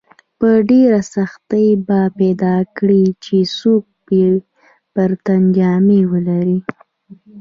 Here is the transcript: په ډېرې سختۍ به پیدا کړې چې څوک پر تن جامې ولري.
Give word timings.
په 0.39 0.49
ډېرې 0.69 1.01
سختۍ 1.13 1.67
به 1.87 1.99
پیدا 2.17 2.55
کړې 2.77 3.03
چې 3.23 3.37
څوک 3.57 3.83
پر 4.93 5.11
تن 5.25 5.41
جامې 5.57 6.01
ولري. 6.11 6.57